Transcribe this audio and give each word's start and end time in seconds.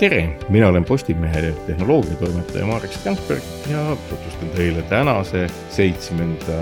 tere, 0.00 0.36
mina 0.48 0.68
olen 0.68 0.84
Postimehe 0.84 1.52
tehnoloogiatoimetaja 1.66 2.66
Marek 2.66 2.92
Strandberg 2.92 3.42
ja 3.70 3.96
tutvustan 4.08 4.48
teile 4.54 4.82
tänase, 4.88 5.42
seitsmenda 5.68 6.60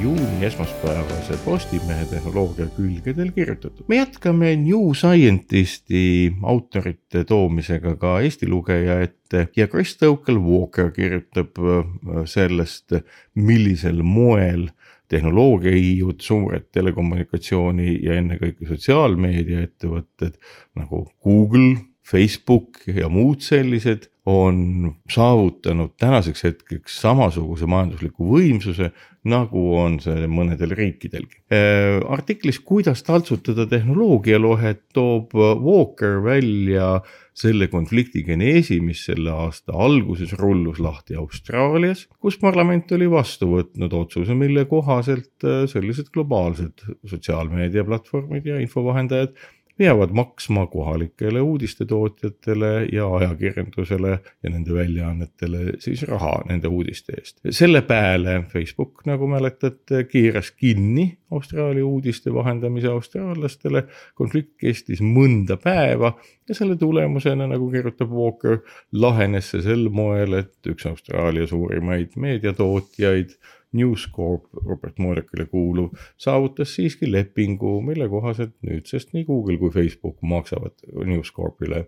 juuni 0.00 0.44
esmaspäevase 0.46 1.38
Postimehe 1.44 2.04
tehnoloogia 2.04 2.66
külgedel 2.76 3.32
kirjutatud. 3.34 3.84
me 3.88 3.96
jätkame 3.96 4.56
New 4.56 4.92
Scientisti 4.94 6.32
autorite 6.42 7.24
toomisega 7.24 7.96
ka 7.96 8.20
Eesti 8.20 8.48
lugeja 8.48 9.00
ette 9.02 9.48
ja 9.56 9.66
Chris 9.66 9.96
Stokel 9.98 10.38
Walker 10.38 10.92
kirjutab 10.92 11.58
äh, 11.58 12.22
sellest, 12.24 12.94
millisel 13.34 14.02
moel 14.02 14.68
tehnoloogiahiiud, 15.08 16.22
suured 16.22 16.70
telekommunikatsiooni 16.70 17.98
ja 18.06 18.14
ennekõike 18.22 18.70
sotsiaalmeediaettevõtted 18.70 20.38
nagu 20.78 21.04
Google 21.24 21.74
Facebook 22.06 22.84
ja 22.86 23.08
muud 23.10 23.42
sellised 23.42 24.10
on 24.26 24.94
saavutanud 25.10 25.92
tänaseks 26.00 26.42
hetkeks 26.44 26.96
samasuguse 27.02 27.66
majandusliku 27.70 28.26
võimsuse, 28.26 28.90
nagu 29.26 29.62
on 29.78 30.00
see 30.02 30.26
mõnedel 30.30 30.74
riikidelgi. 30.78 31.38
Äh, 31.54 32.00
artiklis 32.10 32.58
Kuidas 32.66 33.04
taltsutada 33.06 33.68
tehnoloogialohet 33.70 34.82
toob 34.94 35.34
Walker 35.34 36.18
välja 36.24 37.00
selle 37.36 37.68
konflikti 37.70 38.24
geneesi, 38.26 38.80
mis 38.80 39.04
selle 39.06 39.30
aasta 39.30 39.74
alguses 39.86 40.32
rullus 40.40 40.80
lahti 40.82 41.18
Austraalias, 41.20 42.06
kus 42.18 42.38
parlament 42.42 42.90
oli 42.96 43.10
vastu 43.10 43.50
võtnud 43.50 43.94
otsuse, 43.94 44.34
mille 44.34 44.66
kohaselt 44.70 45.46
äh, 45.46 45.66
sellised 45.70 46.10
globaalsed 46.14 46.86
sotsiaalmeediaplatvormid 47.06 48.50
ja 48.50 48.58
infovahendajad 48.62 49.38
peavad 49.78 50.10
maksma 50.16 50.66
kohalikele 50.66 51.40
uudistetootjatele 51.40 52.86
ja 52.92 53.08
ajakirjandusele 53.14 54.18
ja 54.42 54.50
nende 54.50 54.74
väljaannetele 54.74 55.76
siis 55.78 56.02
raha 56.08 56.32
nende 56.48 56.68
uudiste 56.68 57.12
eest. 57.18 57.40
selle 57.50 57.82
peale 57.82 58.42
Facebook, 58.52 59.04
nagu 59.06 59.26
mäletate, 59.26 60.04
keeras 60.04 60.50
kinni 60.50 61.18
Austraalia 61.30 61.86
uudiste 61.86 62.34
vahendamise 62.34 62.88
austraallastele. 62.88 63.84
konflikt 64.14 64.54
kestis 64.60 65.02
mõnda 65.02 65.56
päeva 65.56 66.12
ja 66.48 66.54
selle 66.54 66.76
tulemusena, 66.76 67.46
nagu 67.46 67.70
kirjutab 67.70 68.10
Walker, 68.10 68.58
lahenes 68.92 69.50
see 69.50 69.62
sel 69.62 69.88
moel, 69.90 70.38
et 70.40 70.70
üks 70.70 70.86
Austraalia 70.86 71.46
suurimaid 71.46 72.14
meediatootjaid 72.16 73.34
News 73.72 74.06
Corp, 74.12 74.46
Robert 74.64 74.98
Morekile 74.98 75.46
kuuluv, 75.50 75.96
saavutas 76.16 76.74
siiski 76.74 77.10
lepingu, 77.12 77.80
mille 77.82 78.08
kohaselt 78.08 78.54
nüüdsest 78.62 79.12
nii 79.12 79.24
Google 79.28 79.58
kui 79.58 79.70
Facebook 79.74 80.22
maksavad 80.22 80.86
News 81.04 81.32
Corpile 81.32 81.86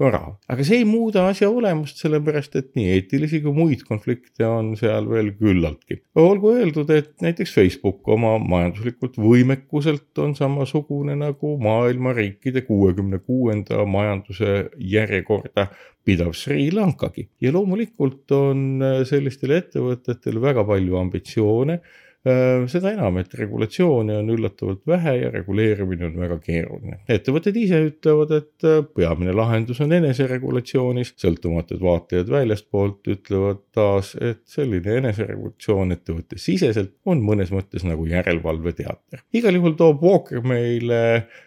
ka 0.00 0.10
raha. 0.14 0.32
aga 0.52 0.66
see 0.66 0.80
ei 0.80 0.86
muuda 0.88 1.26
asja 1.30 1.50
olemust, 1.52 2.00
sellepärast 2.00 2.56
et 2.60 2.72
nii 2.78 2.88
eetilisi 2.94 3.42
kui 3.44 3.54
muid 3.56 3.84
konflikte 3.88 4.46
on 4.48 4.72
seal 4.80 5.08
veel 5.10 5.32
küllaltki. 5.38 6.00
olgu 6.24 6.54
öeldud, 6.56 6.90
et 6.96 7.12
näiteks 7.24 7.54
Facebook 7.58 8.08
oma 8.16 8.36
majanduslikult 8.40 9.20
võimekuselt 9.20 10.24
on 10.24 10.34
samasugune 10.38 11.16
nagu 11.20 11.56
maailma 11.62 12.14
riikide 12.16 12.64
kuuekümne 12.68 13.20
kuuenda 13.24 13.84
majanduse 13.86 14.70
järjekorda 14.96 15.68
pidav 16.04 16.32
Sri 16.34 16.70
Lankagi 16.72 17.28
ja 17.44 17.52
loomulikult 17.52 18.32
on 18.32 18.84
sellistel 19.08 19.58
ettevõtetel 19.58 20.40
väga 20.40 20.64
palju 20.64 20.96
ambitsioone 21.00 21.80
Äh, 21.80 22.06
seda 22.20 22.90
enam, 22.92 23.16
et 23.16 23.32
regulatsioone 23.32 24.18
on 24.20 24.26
üllatavalt 24.34 24.82
vähe 24.88 25.14
ja 25.22 25.30
reguleerimine 25.32 26.04
on 26.10 26.18
väga 26.20 26.36
keeruline. 26.44 26.98
ettevõtted 27.08 27.56
ise 27.56 27.78
ütlevad, 27.86 28.34
et 28.36 28.66
äh, 28.68 28.82
peamine 28.96 29.32
lahendus 29.32 29.80
on 29.80 29.94
eneseregulatsioonis, 29.96 31.14
sõltumatud 31.20 31.80
vaatajad 31.80 32.28
väljastpoolt 32.28 33.08
ütlevad 33.14 33.62
taas, 33.72 34.12
et 34.20 34.42
selline 34.44 34.98
eneseregulatsioon 35.00 35.96
ettevõtte 35.96 36.36
siseselt 36.36 36.92
on 37.08 37.22
mõnes 37.24 37.54
mõttes 37.54 37.86
nagu 37.88 38.04
järelevalveteater. 38.10 39.24
igal 39.32 39.56
juhul 39.56 39.78
toob 39.80 40.04
Walker 40.04 40.44
meile 40.44 41.00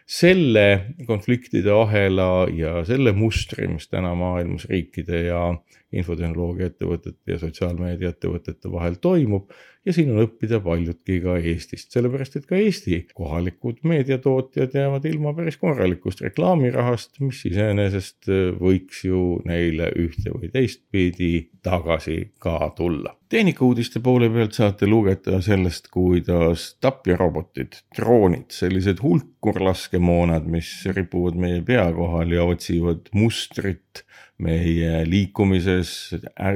selle 0.10 0.96
konfliktide 1.06 1.70
ahela 1.70 2.48
ja 2.50 2.82
selle 2.88 3.14
mustri, 3.14 3.70
mis 3.70 3.86
täna 3.94 4.16
maailmas 4.18 4.66
riikide 4.72 5.28
ja 5.28 5.46
infotehnoloogia 5.94 6.72
ettevõtete 6.72 7.36
ja 7.36 7.38
sotsiaalmeedia 7.38 8.14
ettevõtete 8.14 8.72
vahel 8.74 8.98
toimub 9.02 9.52
ja 9.86 9.94
siin 9.94 10.12
on 10.14 10.24
õppida 10.24 10.60
paljutki 10.64 11.20
ka 11.24 11.36
Eestist, 11.42 11.92
sellepärast 11.94 12.38
et 12.40 12.46
ka 12.50 12.58
Eesti 12.60 13.00
kohalikud 13.16 13.82
meediatootjad 13.88 14.76
jäävad 14.78 15.08
ilma 15.10 15.34
päris 15.38 15.58
korralikust 15.62 16.24
reklaamirahast, 16.24 17.20
mis 17.24 17.44
iseenesest 17.50 18.30
võiks 18.60 19.04
ju 19.08 19.24
neile 19.48 19.92
ühte 20.00 20.32
või 20.34 20.52
teistpidi 20.54 21.34
tagasi 21.64 22.34
ka 22.44 22.72
tulla. 22.78 23.18
tehnikauudiste 23.34 24.00
poole 24.00 24.30
pealt 24.30 24.54
saate 24.54 24.88
lugeda 24.88 25.40
sellest, 25.42 25.88
kuidas 25.92 26.74
tapjarobotid, 26.84 27.80
droonid, 27.98 28.52
sellised 28.54 29.02
hulkurlaskemoonad, 29.04 30.46
mis 30.46 30.70
ripuvad 30.86 31.40
meie 31.40 31.62
pea 31.66 31.88
kohal 31.96 32.32
ja 32.32 32.46
otsivad 32.46 33.10
mustrit 33.18 34.04
meie 34.44 35.04
liikumises, 35.08 36.14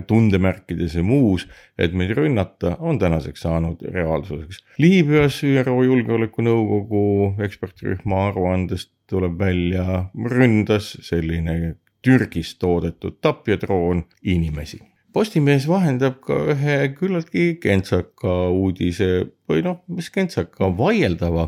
tundemärkides 0.08 0.98
ja 1.00 1.03
muus, 1.06 1.48
et 1.78 1.96
meid 1.98 2.14
rünnata, 2.18 2.75
on 2.80 3.00
tänaseks 3.00 3.46
saanud 3.46 3.81
reaalsuseks. 3.94 4.62
Liibüas 4.81 5.40
ÜRO 5.48 5.80
Julgeolekunõukogu 5.88 7.06
ekspertrühma 7.47 8.28
aruandest 8.30 8.92
tuleb 9.08 9.40
välja, 9.40 10.03
ründas 10.36 10.94
selline 11.08 11.78
Türgis 12.03 12.56
toodetud 12.59 13.18
tapjadroon 13.22 14.06
inimesi. 14.24 14.80
Postimees 15.17 15.63
vahendab 15.66 16.19
ka 16.22 16.35
ühe 16.53 16.73
küllaltki 16.94 17.55
kentsaka 17.57 18.33
uudise 18.53 19.07
või 19.50 19.63
noh, 19.66 19.79
mis 19.89 20.11
kentsaka, 20.13 20.67
vaieldava 20.78 21.47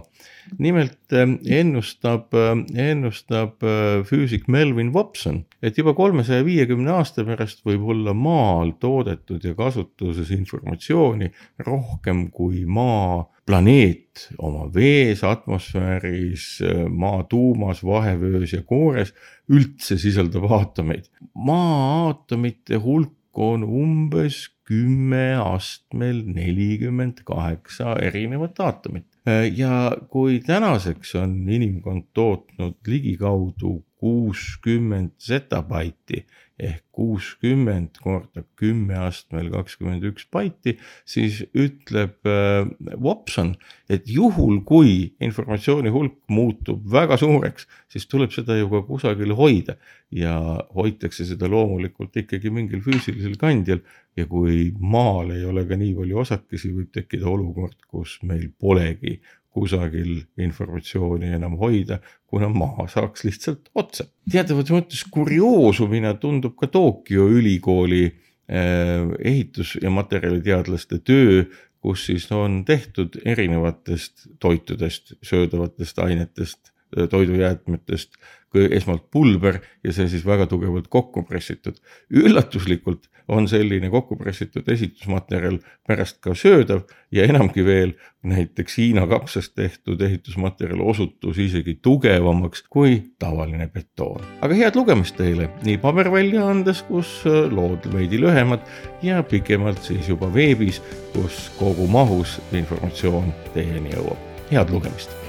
nimelt 0.57 1.13
ähm, 1.13 1.35
ennustab, 1.45 2.33
ähm, 2.33 2.63
ennustab 2.73 3.61
äh, 3.61 3.99
füüsik 4.09 4.47
Melvin 4.49 4.89
Watson, 4.95 5.43
et 5.61 5.77
juba 5.77 5.93
kolmesaja 5.93 6.47
viiekümne 6.47 6.95
aasta 6.95 7.27
pärast 7.27 7.61
võib 7.67 7.85
olla 7.93 8.15
maal 8.17 8.73
toodetud 8.81 9.45
ja 9.45 9.53
kasutuses 9.53 10.31
informatsiooni 10.33 11.29
rohkem 11.67 12.25
kui 12.33 12.63
maa 12.65 13.27
planeet 13.45 14.31
oma 14.41 14.65
vees, 14.73 15.21
atmosfääris, 15.21 16.47
äh, 16.65 16.81
maa 16.89 17.21
tuumas, 17.29 17.85
vahevöös 17.85 18.57
ja 18.57 18.65
koores 18.65 19.13
üldse 19.45 20.01
sisaldab 20.01 20.49
aatomeid. 20.49 21.13
maa 21.37 22.09
aatomite 22.09 22.81
hulk 22.81 23.13
on 23.33 23.63
umbes 23.63 24.47
kümme 24.67 25.37
astmel 25.41 26.23
nelikümmend 26.25 27.23
kaheksa 27.25 27.95
erinevat 28.01 28.59
aatomit. 28.59 29.05
ja 29.55 29.91
kui 30.09 30.39
tänaseks 30.39 31.15
on 31.15 31.49
inimkond 31.49 32.03
tootnud 32.13 32.75
ligikaudu 32.87 33.85
kuuskümmend 33.99 35.15
zetabaiti 35.19 36.23
ehk 36.59 36.83
kuuskümmend 36.91 37.99
korda 38.03 38.43
kümme 38.59 38.97
astmel 38.99 39.47
kakskümmend 39.53 40.03
üks 40.09 40.25
baiti, 40.33 40.75
siis 41.07 41.39
ütleb 41.55 42.27
äh, 42.27 42.67
Watson, 42.99 43.53
et 43.87 44.09
juhul, 44.11 44.59
kui 44.67 45.13
informatsiooni 45.23 45.93
hulk 45.95 46.17
muutub 46.35 46.83
väga 46.91 47.15
suureks, 47.21 47.69
siis 47.91 48.09
tuleb 48.11 48.35
seda 48.35 48.59
ju 48.59 48.67
ka 48.73 48.83
kusagil 48.89 49.33
hoida. 49.39 49.77
Ja 50.11 50.35
hoitakse 50.73 51.23
seda 51.29 51.47
loomulikult 51.47 52.15
ikkagi 52.17 52.51
mingil 52.51 52.81
füüsilisel 52.83 53.37
kandjal. 53.39 53.83
Ja 54.17 54.25
kui 54.27 54.71
maal 54.81 55.29
ei 55.35 55.45
ole 55.47 55.63
ka 55.69 55.77
nii 55.79 55.93
palju 55.95 56.17
osakesi, 56.25 56.73
võib 56.75 56.89
tekkida 56.91 57.29
olukord, 57.29 57.77
kus 57.87 58.17
meil 58.25 58.49
polegi 58.59 59.19
kusagil 59.59 60.23
informatsiooni 60.39 61.33
enam 61.35 61.57
hoida, 61.59 61.99
kuna 62.27 62.49
maa 62.49 62.87
saaks 62.91 63.25
lihtsalt 63.27 63.69
otsa. 63.75 64.07
teatavas 64.31 64.71
mõttes 64.73 65.03
kurioosumina 65.11 66.15
tundub 66.21 66.55
ka 66.59 66.67
Tokyo 66.71 67.27
ülikooli 67.29 68.05
äh, 68.07 69.05
ehitus- 69.19 69.77
ja 69.81 69.91
materjaliteadlaste 69.93 71.01
töö, 71.03 71.43
kus 71.79 72.05
siis 72.09 72.27
on 72.35 72.63
tehtud 72.65 73.15
erinevatest 73.25 74.27
toitudest, 74.39 75.13
söödavatest 75.23 75.99
ainetest, 76.03 76.73
toidujäätmetest 77.09 78.17
esmalt 78.55 79.09
pulber 79.11 79.59
ja 79.83 79.93
see 79.93 80.09
siis 80.09 80.25
väga 80.25 80.47
tugevalt 80.49 80.87
kokku 80.87 81.23
pressitud. 81.23 81.77
üllatuslikult 82.09 83.09
on 83.29 83.47
selline 83.47 83.89
kokku 83.89 84.17
pressitud 84.17 84.67
esitusmaterjal 84.69 85.59
pärast 85.87 86.17
ka 86.23 86.33
söödav 86.33 86.81
ja 87.11 87.25
enamgi 87.29 87.65
veel, 87.65 87.93
näiteks 88.23 88.77
Hiina 88.77 89.05
kapsast 89.07 89.53
tehtud 89.55 90.01
ehitusmaterjal 90.01 90.81
osutus 90.81 91.37
isegi 91.37 91.77
tugevamaks 91.81 92.63
kui 92.69 92.99
tavaline 93.19 93.69
betoon. 93.73 94.25
aga 94.41 94.55
head 94.55 94.75
lugemist 94.75 95.17
teile 95.17 95.49
nii 95.63 95.77
paberväljaandes, 95.77 96.83
kus 96.89 97.23
lood 97.25 97.85
veidi 97.93 98.21
lühemad 98.21 98.65
ja 99.05 99.23
pikemalt 99.23 99.83
siis 99.83 100.09
juba 100.09 100.33
veebis, 100.33 100.81
kus 101.13 101.49
kogu 101.59 101.87
mahus 101.87 102.39
informatsioon 102.51 103.33
teieni 103.53 103.93
jõuab. 103.93 104.29
head 104.51 104.73
lugemist 104.73 105.28